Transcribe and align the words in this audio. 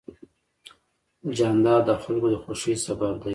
جانداد 1.37 1.83
د 1.87 1.91
خلکو 2.03 2.27
د 2.33 2.35
خوښۍ 2.43 2.75
سبب 2.85 3.13
دی. 3.23 3.29